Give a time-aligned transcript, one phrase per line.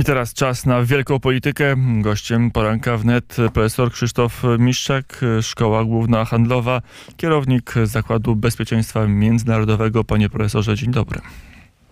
[0.00, 1.76] I teraz czas na wielką politykę.
[2.00, 6.82] Gościem poranka wnet profesor Krzysztof Miszczak, Szkoła Główna Handlowa,
[7.16, 10.04] kierownik Zakładu Bezpieczeństwa Międzynarodowego.
[10.04, 11.20] Panie profesorze, dzień dobry.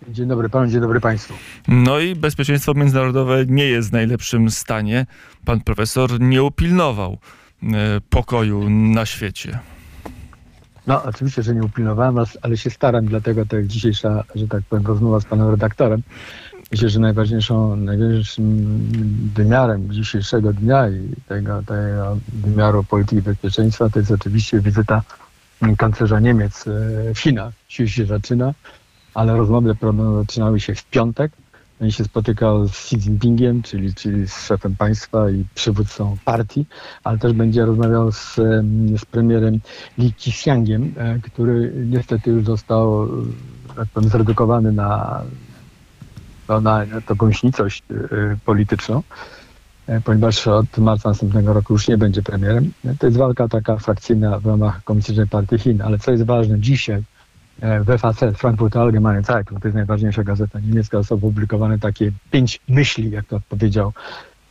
[0.09, 1.35] Dzień dobry panu, dzień dobry państwu.
[1.69, 5.07] No i bezpieczeństwo międzynarodowe nie jest w najlepszym stanie.
[5.45, 7.19] Pan profesor nie upilnował
[7.63, 7.67] e,
[8.11, 9.59] pokoju na świecie.
[10.87, 15.21] No, oczywiście, że nie upilnowałem, ale się staram, dlatego jest dzisiejsza, że tak powiem, rozmowa
[15.21, 16.03] z panem redaktorem.
[16.71, 18.67] Myślę, że najważniejszą, najważniejszym
[19.35, 25.03] wymiarem dzisiejszego dnia i tego, tego wymiaru polityki bezpieczeństwa to jest oczywiście wizyta
[25.79, 27.55] kanclerza Niemiec e, w Chinach.
[27.69, 28.55] Dzisiaj się zaczyna,
[29.15, 29.77] ale rozmowy
[30.21, 31.33] zaczynały się w piątek.
[31.81, 36.67] On się spotykał z Xi Jinpingiem, czyli, czyli z szefem państwa i przywódcą partii,
[37.05, 38.35] ale też będzie rozmawiał z,
[38.97, 39.61] z premierem
[39.99, 43.09] Li Keqiangiem, e, który niestety już został
[43.77, 45.23] tak powiem, zredukowany na
[46.49, 49.03] no, na taką śnicość y, polityczną,
[49.87, 52.73] e, ponieważ od marca następnego roku już nie będzie premierem.
[52.99, 57.03] To jest walka taka frakcyjna w ramach Komunistycznej Partii Chin, ale co jest ważne, dzisiaj
[57.61, 62.61] e, w FAZ, Frankfurt Allgemeine Zeitung, to jest najważniejsza gazeta niemiecka, są opublikowane takie pięć
[62.69, 63.93] myśli, jak to powiedział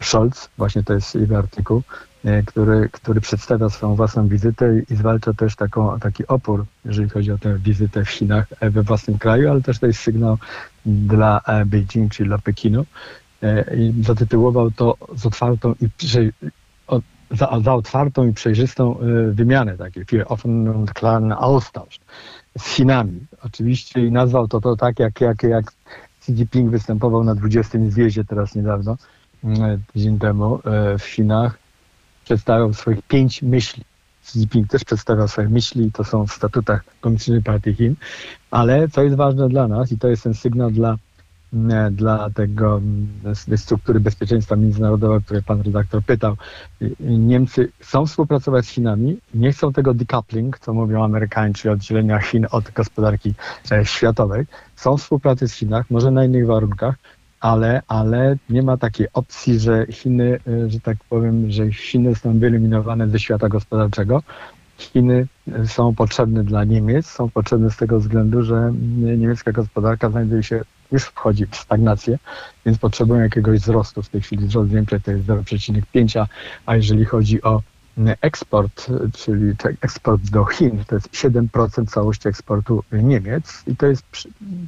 [0.02, 1.84] Scholz, właśnie to jest jego artykuł,
[2.26, 7.32] e, który, który przedstawia swoją własną wizytę i zwalcza też taką, taki opór, jeżeli chodzi
[7.32, 10.38] o tę wizytę w Chinach we własnym kraju, ale też to jest sygnał
[10.88, 12.86] dla e, Beijing, czyli dla Pekinu.
[13.44, 15.90] E, I zatytułował to z otwartą i
[17.32, 18.98] za, za otwartą i przejrzystą
[19.32, 22.00] wymianę, takie für offen und klaren Austausch
[22.58, 23.20] z Chinami.
[23.44, 25.72] Oczywiście i nazwał to, to tak, jak, jak, jak
[26.20, 27.80] Xi Jinping występował na 20.
[27.90, 28.98] zjeździe teraz niedawno,
[29.44, 31.58] E, tydzień temu e, w Chinach
[32.24, 33.84] przedstawiał swoich pięć myśli.
[34.24, 37.96] Xi Jinping też przedstawiał swoje myśli, to są w statutach Komunistycznej Partii Chin,
[38.52, 40.98] ale co jest ważne dla nas i to jest ten sygnał dla,
[41.70, 42.82] e, dla tego,
[43.48, 46.36] tej struktury bezpieczeństwa międzynarodowego, które pan redaktor pytał.
[47.00, 52.48] Niemcy chcą współpracować z Chinami, nie chcą tego decoupling, co mówią Amerykanie, czyli oddzielenia Chin
[52.52, 53.34] od gospodarki
[53.84, 54.46] światowej.
[54.76, 56.96] Są współpracy z Chinach, może na innych warunkach,
[57.40, 62.40] ale, ale nie ma takiej opcji, że Chiny, e, że tak powiem, że Chiny są
[62.40, 64.24] wyeliminowane ze świata gospodarczego.
[64.78, 65.28] Chiny
[65.66, 70.62] są potrzebne dla Niemiec, są potrzebne z tego względu, że niemiecka gospodarka znajduje się,
[70.92, 72.20] już wchodzi w stagnację,
[72.66, 74.04] więc potrzebują jakiegoś wzrostu.
[74.04, 76.26] W tej chwili wzrost Niemczech to jest 0,5,
[76.66, 77.62] a jeżeli chodzi o
[78.22, 84.04] eksport, czyli eksport do Chin, to jest 7% całości eksportu Niemiec i to jest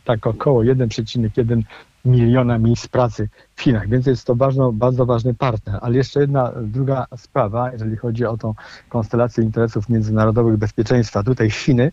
[0.05, 1.61] tak około 1,1
[2.05, 3.29] miliona miejsc pracy
[3.61, 5.79] Chinach, więc jest to ważno, bardzo ważny partner.
[5.81, 8.53] Ale jeszcze jedna druga sprawa, jeżeli chodzi o tą
[8.89, 11.23] konstelację interesów międzynarodowych bezpieczeństwa.
[11.23, 11.91] Tutaj Chiny,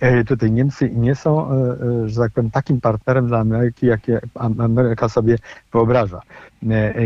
[0.00, 1.54] e, tutaj Niemcy nie są, e,
[2.04, 4.20] e, że tak powiem, takim partnerem dla Ameryki, jakie
[4.58, 5.38] Ameryka sobie
[5.72, 6.20] wyobraża.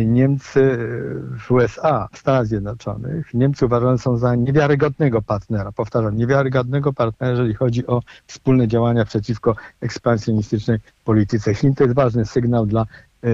[0.06, 0.78] Niemcy
[1.38, 7.54] w USA, w Stanach Zjednoczonych, Niemcy uważane są za niewiarygodnego partnera, powtarzam, niewiarygodnego partnera, jeżeli
[7.54, 11.74] chodzi o wspólne działania przeciwko ekspansjonistycznej polityce Chin.
[11.74, 12.86] To jest ważny sygnał dla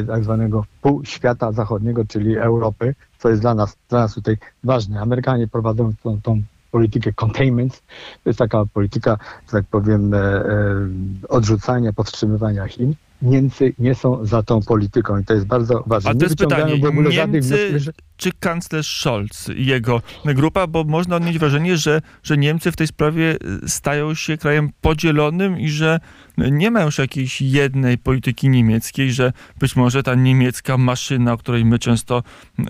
[0.06, 5.00] tak zwanego półświata zachodniego, czyli Europy, co jest dla nas, dla nas tutaj ważne.
[5.00, 7.82] Amerykanie prowadzą tą, tą politykę containment.
[8.24, 10.44] To jest taka polityka, że tak powiem, e, e,
[11.28, 12.94] odrzucania, powstrzymywania Chin.
[13.22, 16.10] Niemcy nie są za tą polityką i to jest bardzo ważne.
[16.10, 16.80] A to jest pytanie,
[17.28, 17.78] Niemcy
[18.16, 22.86] czy kanclerz Scholz i jego grupa, bo można odnieść wrażenie, że, że Niemcy w tej
[22.86, 26.00] sprawie stają się krajem podzielonym i że
[26.38, 31.64] nie ma już jakiejś jednej polityki niemieckiej, że być może ta niemiecka maszyna, o której
[31.64, 32.22] my często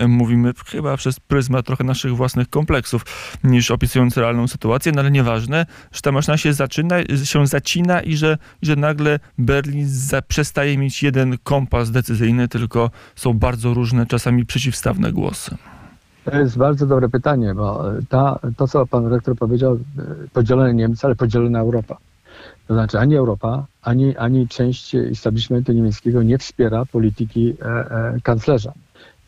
[0.09, 3.05] mówimy, chyba przez pryzmat trochę naszych własnych kompleksów,
[3.45, 8.17] niż opisując realną sytuację, no ale nieważne, że ta maszyna się zaczyna, się zacina i
[8.17, 14.47] że, że nagle Berlin za, przestaje mieć jeden kompas decyzyjny, tylko są bardzo różne, czasami
[14.47, 15.36] przeciwstawne głosy.
[16.25, 19.79] To jest bardzo dobre pytanie, bo ta, to, co pan rektor powiedział,
[20.33, 21.97] podzielone Niemcy, ale podzielona Europa.
[22.69, 28.73] To znaczy ani Europa, ani, ani część establishmentu niemieckiego nie wspiera polityki e, e, kanclerza.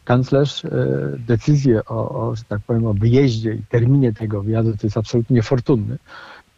[0.04, 0.70] Kanclerz e,
[1.18, 5.98] decyzję o, o, tak powiem, o wyjeździe i terminie tego wyjazdu to jest absolutnie niefortunny.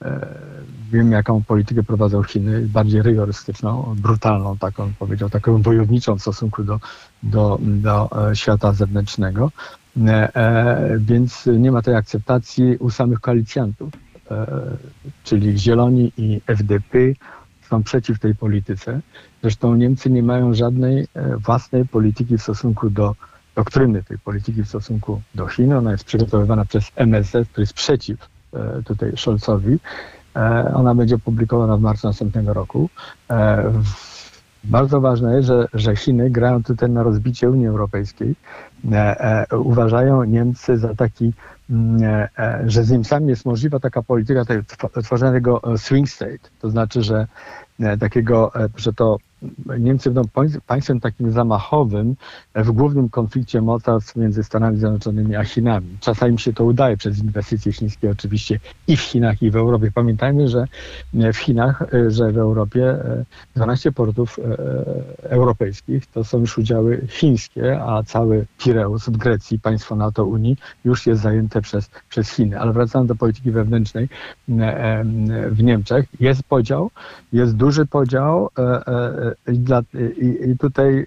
[0.05, 0.27] E,
[0.93, 6.81] wiem, jaką politykę prowadzą Chiny, bardziej rygorystyczną, brutalną, taką powiedział, taką wojowniczą w stosunku do,
[7.23, 9.51] do, do e, świata zewnętrznego.
[10.07, 13.93] E, więc nie ma tej akceptacji u samych koalicjantów.
[15.25, 16.99] Czyli Zieloni i FDP
[17.69, 19.01] są przeciw tej polityce.
[19.43, 21.07] Zresztą Niemcy nie mają żadnej
[21.47, 23.15] własnej polityki w stosunku do
[23.55, 25.73] doktryny tej polityki w stosunku do Chin.
[25.73, 28.29] Ona jest przygotowywana przez MSZ, który jest przeciw
[28.85, 29.79] tutaj Scholzowi.
[30.75, 32.89] Ona będzie opublikowana w marcu następnego roku.
[34.65, 38.35] Bardzo ważne jest, że, że Chiny grają tutaj na rozbicie Unii Europejskiej.
[38.93, 41.33] E, e, uważają Niemcy za taki,
[41.71, 42.03] mm,
[42.39, 44.45] e, że z Niemcami jest możliwa taka polityka
[45.05, 46.49] tworzenia tego swing state.
[46.61, 47.27] To znaczy, że
[47.99, 49.19] takiego, że to
[49.79, 50.29] Niemcy będą
[50.67, 52.17] państwem takim zamachowym
[52.55, 55.97] w głównym konflikcie mocarstw między Stanami Zjednoczonymi a Chinami.
[56.01, 59.91] Czasami się to udaje przez inwestycje chińskie oczywiście i w Chinach i w Europie.
[59.95, 60.65] Pamiętajmy, że
[61.15, 62.97] w Chinach, że w Europie
[63.57, 64.41] 12 portów
[65.23, 71.07] europejskich to są już udziały chińskie, a cały Pireus w Grecji, państwo NATO Unii już
[71.07, 72.61] jest zajęte przez, przez Chiny.
[72.61, 74.09] Ale wracając do polityki wewnętrznej
[75.51, 76.91] w Niemczech, jest podział,
[77.33, 78.63] jest duży podział e,
[79.47, 79.53] e,
[80.51, 81.07] i, tutaj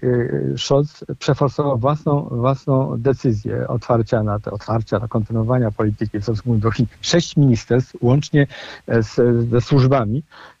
[0.56, 6.70] Scholz przeforsował własną, własną decyzję otwarcia na te otwarcia, na kontynuowania polityki w stosunku do
[6.70, 6.86] Chin.
[7.00, 8.46] Sześć ministerstw, łącznie
[8.86, 9.20] e, z,
[9.50, 10.53] ze służbami, e,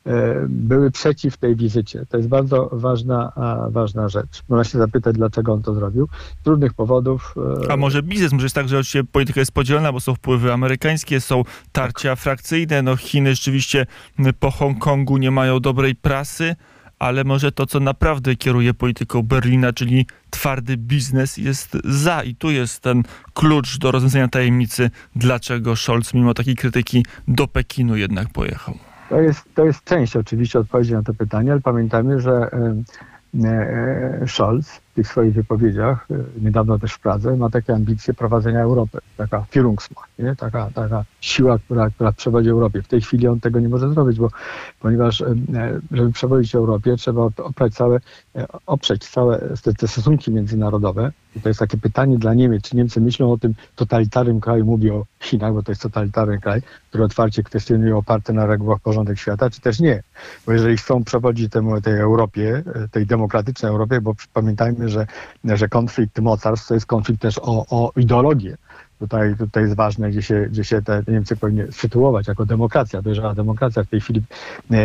[0.48, 2.06] były przeciw tej wizycie.
[2.08, 3.32] To jest bardzo ważna,
[3.70, 4.42] ważna rzecz.
[4.48, 6.08] Można się zapytać, dlaczego on to zrobił.
[6.40, 7.34] Z trudnych powodów.
[7.66, 8.32] E, A może biznes?
[8.32, 12.18] Może jest tak, że oczywiście polityka jest podzielona, bo są wpływy amerykańskie, są tarcia tak.
[12.18, 12.82] frakcyjne.
[12.82, 13.86] No Chiny rzeczywiście
[14.40, 16.56] po Hongkongu nie mają dobrej prasy
[16.98, 22.22] ale może to, co naprawdę kieruje polityką Berlina, czyli twardy biznes, jest za.
[22.22, 23.02] I tu jest ten
[23.34, 28.78] klucz do rozwiązania tajemnicy, dlaczego Scholz, mimo takiej krytyki, do Pekinu jednak pojechał.
[29.08, 32.50] To jest, to jest część oczywiście odpowiedzi na to pytanie, ale pamiętajmy, że
[33.42, 38.60] E, Scholz w tych swoich wypowiedziach, e, niedawno też w Pradze, ma takie ambicje prowadzenia
[38.60, 38.98] Europy.
[39.16, 40.36] Taka Führungsmacht, nie?
[40.36, 42.82] Taka, taka siła, która, która przewodzi Europie.
[42.82, 44.28] W tej chwili on tego nie może zrobić, bo
[44.80, 45.34] ponieważ e,
[45.92, 48.00] żeby przewodzić Europie, trzeba oprzeć całe,
[48.66, 51.12] oprzeć całe te, te stosunki międzynarodowe.
[51.36, 54.94] I to jest takie pytanie dla Niemiec, czy Niemcy myślą o tym totalitarnym kraju, mówię
[54.94, 59.50] o Chinach, bo to jest totalitarny kraj, który otwarcie kwestionuje oparty na regułach porządek świata,
[59.50, 60.02] czy też nie.
[60.46, 65.06] Bo jeżeli chcą przewodzić temu, tej Europie, tej demokratycznej Europie, bo pamiętajmy, że,
[65.44, 68.56] że konflikt mocarstw to jest konflikt też o, o ideologię.
[69.04, 73.34] Tutaj, tutaj jest ważne, gdzie się, gdzie się te Niemcy powinny sytuować jako demokracja, dojrzała
[73.34, 73.84] demokracja.
[73.84, 74.22] W tej chwili
[74.70, 74.76] e,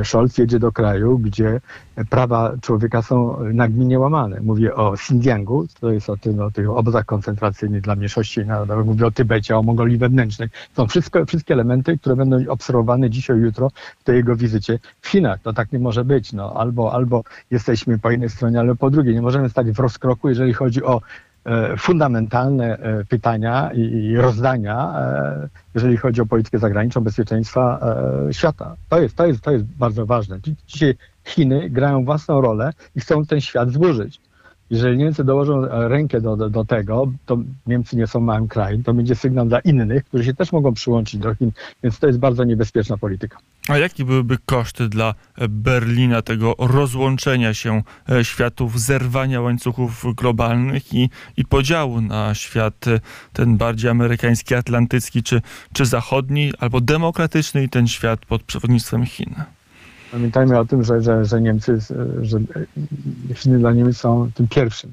[0.00, 1.60] e, Scholz jedzie do kraju, gdzie
[2.10, 4.40] prawa człowieka są nagminnie łamane.
[4.40, 9.06] Mówię o Xinjiangu, to jest o, tym, o tych obozach koncentracyjnych dla mniejszości narodowych, mówię
[9.06, 10.48] o Tybecie, o Mongolii Wewnętrznej.
[10.76, 13.70] Są wszystko, wszystkie elementy, które będą obserwowane dzisiaj, jutro
[14.00, 15.40] w tej jego wizycie w Chinach.
[15.42, 16.32] To tak nie może być.
[16.32, 19.14] No, albo, albo jesteśmy po jednej stronie, ale po drugiej.
[19.14, 21.29] Nie możemy stać w rozkroku, jeżeli chodzi o E,
[21.78, 27.80] fundamentalne e, pytania i rozdania, e, jeżeli chodzi o politykę zagraniczną, bezpieczeństwa
[28.32, 28.76] świata.
[28.88, 30.38] To jest, to jest, to jest bardzo ważne.
[30.66, 30.94] Dzisiaj
[31.24, 34.20] Chiny grają własną rolę i chcą ten świat zburzyć.
[34.70, 38.94] Jeżeli Niemcy dołożą rękę do, do, do, tego, to Niemcy nie są małym krajem, to
[38.94, 41.52] będzie sygnał dla innych, którzy się też mogą przyłączyć do Chin,
[41.82, 43.38] więc to jest bardzo niebezpieczna polityka.
[43.68, 45.14] A jakie byłyby koszty dla
[45.48, 53.00] Berlina tego rozłączenia się e, światów, zerwania łańcuchów globalnych i, i podziału na świat e,
[53.32, 59.34] ten bardziej amerykański, atlantycki czy, czy zachodni, albo demokratyczny i ten świat pod przewodnictwem Chin?
[60.12, 61.78] Pamiętajmy o tym, że, że, że Niemcy,
[62.22, 62.38] że
[63.34, 64.92] Chiny dla Niemiec są tym pierwszym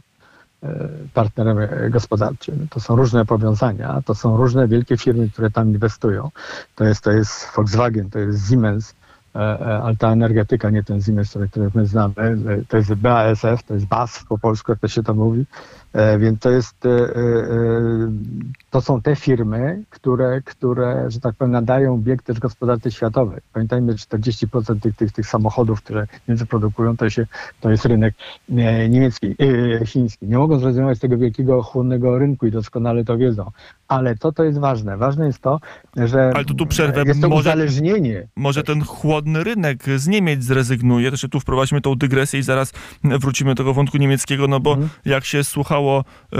[0.64, 1.58] e, partnerem
[1.90, 2.68] gospodarczym.
[2.70, 6.30] To są różne powiązania, to są różne wielkie firmy, które tam inwestują.
[6.76, 8.96] To jest, to jest Volkswagen, to jest Siemens,
[9.36, 12.14] e, e, ale ta energetyka, nie ten Siemens, który, my znamy,
[12.68, 15.46] to jest BASF, to jest BASF po polsku, jak to się to mówi,
[16.20, 17.18] więc to jest, e, e,
[18.70, 23.40] to są te firmy, które, które, że tak powiem, nadają bieg też gospodarce światowej.
[23.54, 27.28] Pamiętajmy, że 40% tych, tych, tych samochodów, które Niemcy produkują, to, się,
[27.62, 28.16] to jest rynek
[28.90, 29.36] niemiecki,
[29.86, 30.28] chiński.
[30.28, 33.52] Nie mogą zrezygnować z tego wielkiego, chłonnego rynku i doskonale to wiedzą.
[33.88, 34.98] Ale to, to jest ważne.
[34.98, 35.60] Ważne jest to,
[35.96, 37.04] że Ale to tu przerwę.
[37.06, 38.28] jest to może, uzależnienie.
[38.36, 41.12] Może ten chłodny rynek z Niemiec zrezygnuje.
[41.12, 42.74] Też tu wprowadzimy tą dygresję i zaraz
[43.04, 44.90] wrócimy do tego wątku niemieckiego, no bo hmm.
[45.06, 46.38] jak się słuchało e,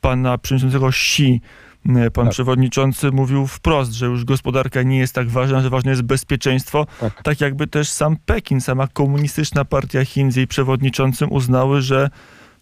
[0.00, 1.40] pana przewodniczącego Xi,
[1.86, 2.32] e, Pan tak.
[2.32, 6.86] przewodniczący mówił wprost, że już gospodarka nie jest tak ważna, że ważne jest bezpieczeństwo.
[7.00, 7.22] Tak.
[7.22, 12.10] tak jakby też sam Pekin, sama komunistyczna partia Chin z jej przewodniczącym uznały, że,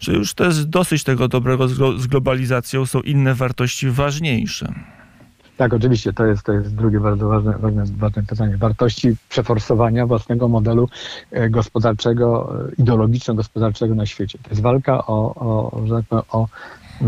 [0.00, 4.74] że już to jest dosyć tego dobrego z, globalizacją, są inne wartości ważniejsze.
[5.58, 8.56] Tak, oczywiście, to jest, to jest drugie bardzo ważne, ważne, ważne pytanie.
[8.56, 10.88] Wartości przeforsowania własnego modelu
[11.30, 14.38] e, gospodarczego, e, ideologiczno-gospodarczego na świecie.
[14.42, 16.46] To jest walka o, o, że tak powiem, o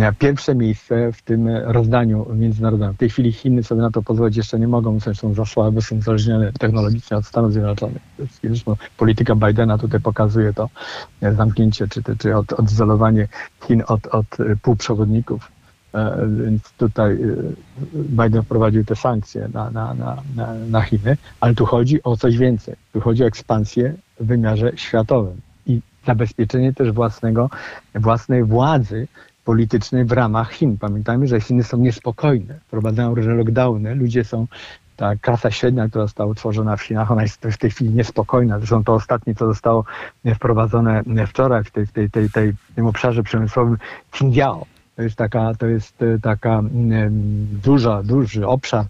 [0.01, 2.95] e, pierwsze miejsce w tym rozdaniu międzynarodowym.
[2.95, 5.97] W tej chwili Chiny sobie na to pozwolić jeszcze nie mogą, zresztą za słabe, są
[5.97, 8.03] uzależnione technologicznie od Stanów Zjednoczonych.
[8.45, 10.69] Zresztą polityka Bidena tutaj pokazuje to
[11.37, 13.29] zamknięcie, czy, czy od, odizolowanie
[13.67, 14.27] Chin od, od
[14.63, 15.60] półprzewodników
[16.47, 17.17] więc tutaj e,
[17.95, 22.75] Biden wprowadził te sankcje na, na, na, na Chiny, ale tu chodzi o coś więcej.
[22.93, 27.51] Tu chodzi o ekspansję w wymiarze światowym i zabezpieczenie też własnego,
[27.95, 29.09] własnej władzy
[29.45, 30.79] politycznej w ramach Chin.
[30.79, 34.47] Pamiętajmy, że Chiny są niespokojne, wprowadzają różne lockdowny, ludzie są
[34.97, 38.59] ta klasa średnia, która została utworzona w Chinach, ona jest w tej chwili niespokojna.
[38.59, 39.85] Zresztą to ostatnie, co zostało
[40.35, 43.77] wprowadzone wczoraj w tej, tej, tej, tej, tym obszarze przemysłowym
[44.13, 44.67] Xinjiao.
[45.01, 48.85] To jest taka, to jest e, taka mm, duża, duży obszar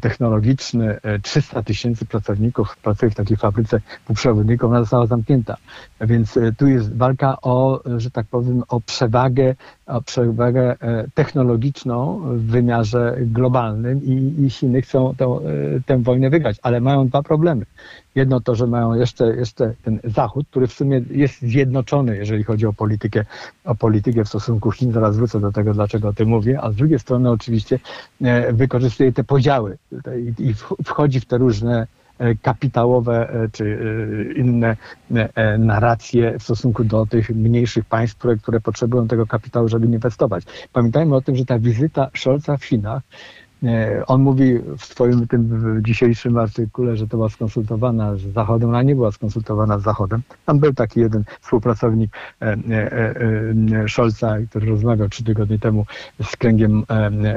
[0.00, 1.00] technologiczny.
[1.22, 5.56] 300 e, tysięcy pracowników pracuje w takiej fabryce półprzewodników, ona została zamknięta.
[6.00, 9.54] Więc tu jest walka o, że tak powiem, o przewagę,
[9.86, 10.76] o przewagę
[11.14, 15.38] technologiczną w wymiarze globalnym i, i Chiny chcą tę,
[15.86, 17.66] tę wojnę wygrać, ale mają dwa problemy.
[18.14, 22.66] Jedno to, że mają jeszcze, jeszcze ten Zachód, który w sumie jest zjednoczony, jeżeli chodzi
[22.66, 23.24] o politykę,
[23.64, 24.92] o politykę w stosunku Chin.
[24.92, 26.60] Zaraz wrócę do tego, dlaczego o tym mówię.
[26.60, 27.78] A z drugiej strony oczywiście
[28.22, 29.73] e, wykorzystuje te podziały
[30.38, 30.54] i
[30.84, 31.86] wchodzi w te różne
[32.18, 33.78] e, kapitałowe e, czy
[34.36, 34.76] inne
[35.58, 40.44] narracje w stosunku do tych mniejszych państw, które, które potrzebują tego kapitału, żeby inwestować.
[40.72, 43.02] Pamiętajmy o tym, że ta wizyta Scholza w Chinach
[44.06, 48.94] on mówi w swoim tym dzisiejszym artykule, że to była skonsultowana z Zachodem, ona nie
[48.94, 50.22] była skonsultowana z Zachodem.
[50.46, 52.56] Tam był taki jeden współpracownik e, e,
[53.82, 55.86] e, Scholza, który rozmawiał trzy tygodnie temu
[56.22, 56.82] z kręgiem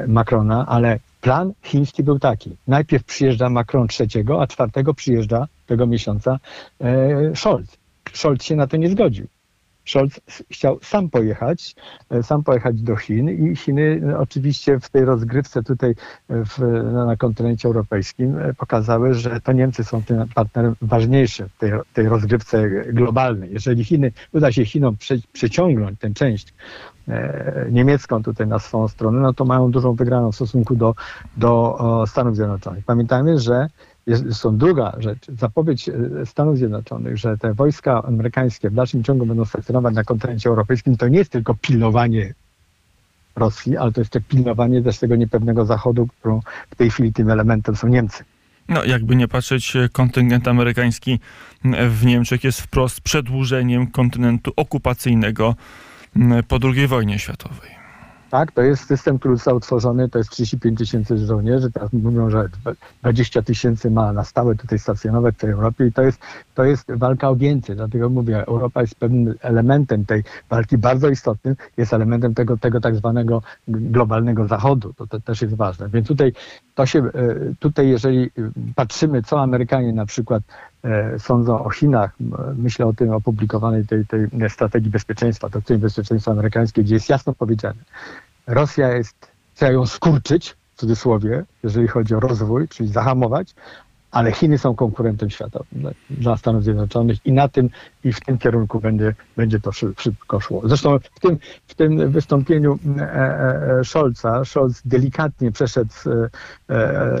[0.08, 2.56] Macrona, ale plan chiński był taki.
[2.68, 6.38] Najpierw przyjeżdża Macron trzeciego, a czwartego przyjeżdża tego miesiąca
[7.34, 7.76] Scholz.
[8.12, 9.26] Scholz się na to nie zgodził.
[9.88, 11.74] Scholz chciał sam pojechać,
[12.10, 15.94] e, sam pojechać do Chin i Chiny e, oczywiście w tej rozgrywce tutaj e,
[16.44, 16.58] w,
[17.06, 22.70] na kontynencie europejskim pokazały, że to Niemcy są tym partnerem ważniejszym w tej, tej rozgrywce
[22.92, 23.52] globalnej.
[23.52, 26.54] Jeżeli Chiny, uda się Chinom prze, przeciągnąć tę część
[27.70, 30.94] niemiecką tutaj na swoją stronę, no to mają dużą wygraną w stosunku do,
[31.36, 32.84] do Stanów Zjednoczonych.
[32.84, 33.68] Pamiętajmy, że
[34.08, 39.26] jest, są druga rzecz, zapowiedź e, Stanów Zjednoczonych, że te wojska amerykańskie w dalszym ciągu
[39.26, 42.34] będą stacjonować na kontynencie europejskim, to nie jest tylko pilnowanie
[43.36, 47.76] Rosji, ale to też pilnowanie też tego niepewnego Zachodu, którą w tej chwili tym elementem
[47.76, 48.24] są Niemcy.
[48.68, 51.20] No, jakby nie patrzeć, e, kontyngent amerykański
[51.90, 55.54] w Niemczech jest wprost przedłużeniem kontynentu okupacyjnego
[56.48, 57.77] po II wojnie światowej.
[58.30, 62.48] Tak, to jest system, który został utworzony, to jest 35 tysięcy żołnierzy, teraz mówią, że
[63.02, 66.20] 20 tysięcy ma na stałe tutaj stacjonować w tej Europie i to jest,
[66.54, 71.56] to jest walka o więcej, dlatego mówię, Europa jest pewnym elementem tej walki, bardzo istotnym,
[71.76, 76.32] jest elementem tego, tego tak zwanego globalnego zachodu, to, to też jest ważne, więc tutaj
[76.74, 77.10] to się, e,
[77.58, 78.30] tutaj jeżeli
[78.74, 80.42] patrzymy, co Amerykanie na przykład
[81.18, 82.12] sądzą o Chinach,
[82.56, 87.82] myślę o tym opublikowanej tej, tej strategii bezpieczeństwa, doktrynie bezpieczeństwa amerykańskiej, gdzie jest jasno powiedziane,
[88.46, 93.54] Rosja jest, trzeba ją skurczyć, w cudzysłowie, jeżeli chodzi o rozwój, czyli zahamować,
[94.10, 97.70] ale Chiny są konkurentem światowym dla, Stanów Zjednoczonych i na tym
[98.04, 100.62] i w tym kierunku będzie, będzie to szybko szło.
[100.64, 107.18] Zresztą w tym, w tym wystąpieniu e, e, e Scholza, Scholz delikatnie przeszedł, e, e,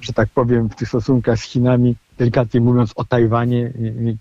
[0.00, 3.72] że tak powiem, w tych stosunkach z Chinami, delikatnie mówiąc o Tajwanie,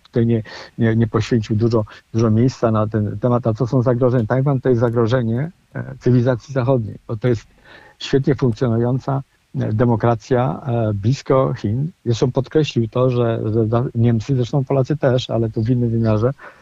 [0.04, 0.44] tutaj nie,
[0.78, 4.26] nie, nie poświęcił dużo, dużo miejsca na ten temat, a co są zagrożenia.
[4.26, 7.48] Tajwan to jest zagrożenie e, cywilizacji zachodniej, bo to jest
[8.00, 9.24] świetnie funkcjonująca
[9.56, 11.92] demokracja e, blisko Chin.
[12.06, 13.42] Zresztą podkreślił to, że,
[13.96, 16.57] Niemcy, zresztą Polacy też, ale to w innym wymiarze, e,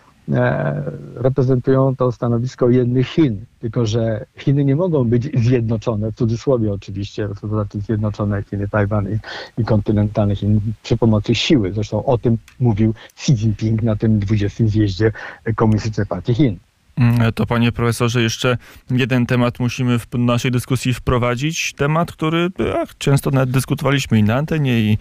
[1.16, 3.46] reprezentują to stanowisko jednych Chin.
[3.60, 9.08] Tylko, że Chiny nie mogą być zjednoczone, w cudzysłowie oczywiście, to znaczy zjednoczone Chiny, Tajwan
[9.10, 9.18] i,
[9.62, 11.74] i kontynentalne Chiny przy pomocy siły.
[11.74, 14.68] Zresztą o tym mówił Xi Jinping na tym 20.
[14.68, 15.12] zjeździe
[15.56, 16.58] Komunistycznej Partii Chin.
[16.98, 18.58] Mm, to panie profesorze, jeszcze
[18.92, 21.74] jeden temat musimy w naszej dyskusji wprowadzić.
[21.74, 22.50] Temat, który
[22.82, 24.98] ach, często nawet dyskutowaliśmy i na antenie, i,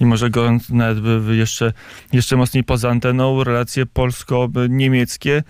[0.00, 1.72] i może go nawet jeszcze,
[2.12, 5.42] jeszcze mocniej poza anteną, relacje polsko-niemieckie.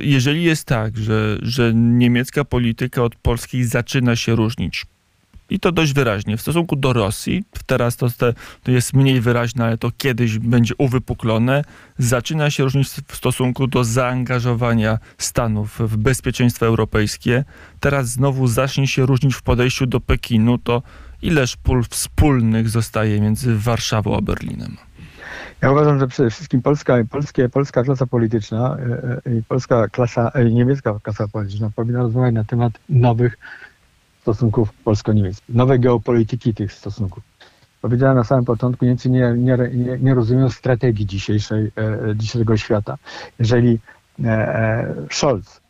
[0.00, 4.86] Jeżeli jest tak, że, że niemiecka polityka od polskiej zaczyna się różnić,
[5.50, 6.36] i to dość wyraźnie.
[6.36, 8.06] W stosunku do Rosji, teraz to,
[8.62, 11.64] to jest mniej wyraźne, ale to kiedyś będzie uwypuklone,
[11.98, 17.44] zaczyna się różnić w stosunku do zaangażowania Stanów w bezpieczeństwo europejskie.
[17.80, 20.58] Teraz znowu zacznie się różnić w podejściu do Pekinu.
[20.58, 20.82] To
[21.22, 24.76] ileż pól wspólnych zostaje między Warszawą a Berlinem?
[25.62, 30.30] Ja uważam, że przede wszystkim polska, polskie, polska klasa polityczna e, e, i polska klasa,
[30.34, 33.38] e, niemiecka klasa polityczna powinna rozmawiać na temat nowych
[34.26, 37.22] stosunków polsko-niemieckich, nowej geopolityki tych stosunków.
[37.82, 39.58] Powiedziałem na samym początku, Niemcy nie, nie,
[40.00, 42.98] nie rozumieją strategii dzisiejszej, e, dzisiejszego świata.
[43.38, 43.78] Jeżeli
[44.24, 45.60] e, e, Scholz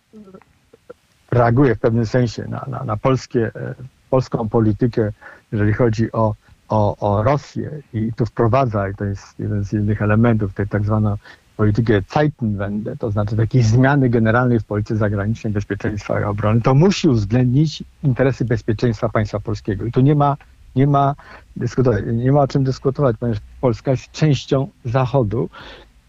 [1.30, 3.74] reaguje w pewnym sensie na, na, na polskie, e,
[4.10, 5.12] polską politykę,
[5.52, 6.34] jeżeli chodzi o
[6.68, 10.84] o, o Rosję i tu wprowadza, i to jest jeden z innych elementów tej tak
[10.84, 11.14] zwanej
[11.56, 17.08] polityki Zeitenwende, to znaczy takiej zmiany generalnej w polityce zagranicznej bezpieczeństwa i obrony, to musi
[17.08, 19.84] uwzględnić interesy bezpieczeństwa państwa polskiego.
[19.84, 20.36] I tu nie ma,
[20.76, 21.14] nie ma,
[21.56, 25.48] dyskutować, nie ma o czym dyskutować, ponieważ Polska jest częścią Zachodu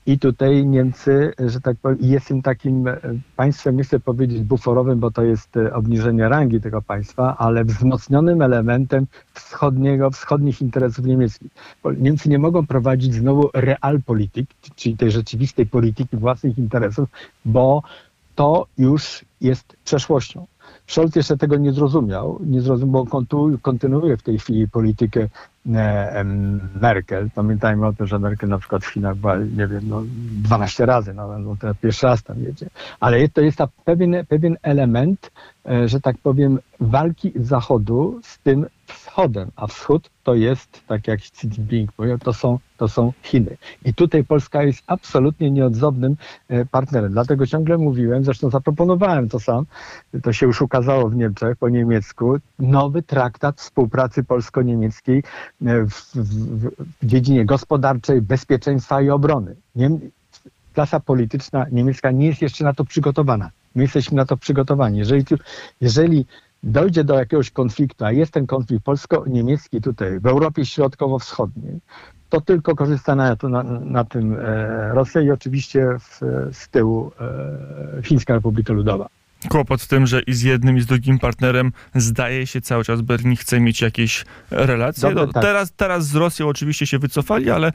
[0.08, 3.00] i tutaj Niemcy, że tak powiem, jest im takim e,
[3.36, 8.42] państwem, nie chcę powiedzieć buforowym, bo to jest e, obniżenie rangi tego państwa, ale wzmocnionym
[8.42, 11.52] elementem wschodniego, wschodnich interesów niemieckich.
[11.98, 17.10] Niemcy nie mogą prowadzić znowu realpolitik, czyli tej rzeczywistej polityki własnych interesów,
[17.46, 17.84] bo
[18.36, 20.48] to już jest przeszłością.
[20.88, 25.28] Scholz jeszcze tego nie zrozumiał, nie zrozumiał, bo kontynuuje w tej chwili politykę
[26.82, 27.30] Merkel.
[27.36, 30.04] Pamiętajmy o tym, że Merkel na przykład w Chinach była, nie wiem, no
[30.44, 32.68] 12 razy, no, no teraz pierwszy raz tam jedzie.
[33.00, 35.32] Ale to jest pewien, pewien element,
[35.70, 38.66] e, że tak powiem, walki Zachodu z tym
[39.18, 43.58] wschodem, a wschód to jest, tak jak Xi Jinping mówił, to są, to są Chiny.
[43.86, 46.16] I tutaj Polska jest absolutnie nieodzownym
[46.50, 47.12] e, partnerem.
[47.12, 49.66] Dlatego ciągle mówiłem, zresztą zaproponowałem to sam,
[50.24, 55.24] to się już ukazało w Niemczech po niemiecku, nowy traktat współpracy polsko-niemieckiej e,
[55.86, 56.70] w, w,
[57.02, 59.56] w dziedzinie gospodarczej, bezpieczeństwa i obrony.
[59.76, 60.00] Niem
[60.74, 63.50] klasa polityczna niemiecka nie jest jeszcze na to przygotowana.
[63.76, 64.98] My jesteśmy na to przygotowani.
[64.98, 65.26] Jeżeli,
[65.82, 66.26] jeżeli
[66.64, 71.80] dojdzie do jakiegoś konfliktu, a jest ten konflikt polsko-niemiecki tutaj w Europie Środkowo-Wschodniej,
[72.30, 76.20] to tylko korzysta na, na, na tym e, Rosja i oczywiście w,
[76.52, 77.12] z tyłu
[78.00, 79.08] e, Chińska Republika Ludowa.
[79.50, 83.02] Kłopot w tym, że i z jednym i z drugim partnerem zdaje się cały czas
[83.02, 85.02] Berlin chce mieć jakieś relacje.
[85.02, 85.44] Dobre, no, tak.
[85.44, 87.72] teraz, teraz z Rosją oczywiście się wycofali, ale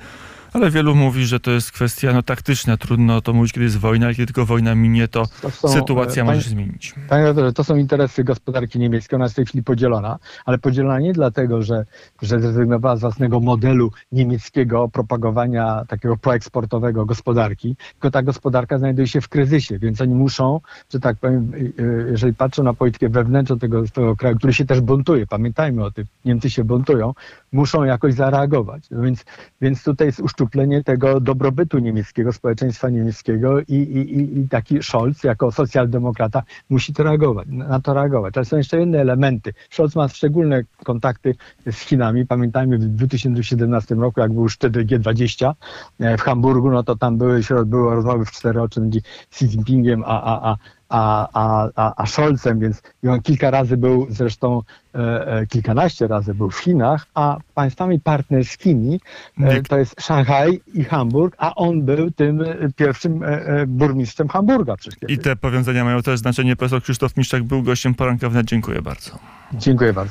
[0.53, 2.77] ale wielu mówi, że to jest kwestia no, taktyczna.
[2.77, 6.25] Trudno to mówić, kiedy jest wojna, ale kiedy tylko wojna minie, to, to są, sytuacja
[6.25, 6.95] może się zmienić.
[7.09, 9.17] Panie to są interesy gospodarki niemieckiej.
[9.17, 11.85] Ona jest w tej chwili podzielona, ale podzielona nie dlatego, że,
[12.23, 19.21] że zrezygnowała z własnego modelu niemieckiego propagowania takiego proeksportowego gospodarki, tylko ta gospodarka znajduje się
[19.21, 23.59] w kryzysie, więc oni muszą, że tak powiem, y, y, jeżeli patrzą na politykę wewnętrzną
[23.59, 27.15] tego, tego kraju, który się też buntuje, pamiętajmy o tym, Niemcy się buntują,
[27.53, 28.91] muszą jakoś zareagować.
[28.91, 29.25] No więc,
[29.61, 35.53] więc tutaj jest uszczuplenie tego dobrobytu niemieckiego, społeczeństwa niemieckiego i, i, i taki Scholz jako
[35.53, 38.37] socjaldemokrata musi to reagować, na to reagować.
[38.37, 39.55] Ale są jeszcze inne elementy.
[39.71, 41.35] Scholz ma szczególne kontakty
[41.71, 42.27] z Chinami.
[42.27, 45.53] Pamiętajmy w 2017 roku, jak był szczyt G20
[46.01, 49.01] e, w Hamburgu, no to tam były, były rozmowy w cztery oczy między
[49.33, 50.57] Xi Jinpingiem a, a, a
[50.93, 54.63] a, a, a, a Scholzem, więc i on kilka razy był, zresztą
[54.95, 59.01] e, e, kilkanaście razy był w Chinach, a państwami partnerskimi
[59.41, 64.29] e, to jest Szanghaj i Hamburg, a on był tym e, pierwszym e, e, burmistrzem
[64.29, 64.75] Hamburga.
[65.09, 66.57] I te powiązania mają też znaczenie.
[66.57, 68.47] Profesor Krzysztof Miszczak był gościem poranka wnet.
[68.47, 69.19] Dziękuję bardzo.
[69.55, 70.11] Dziękuję bardzo.